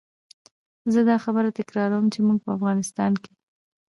[0.93, 3.33] زه دا خبره تکراروم چې موږ په افغانستان کې.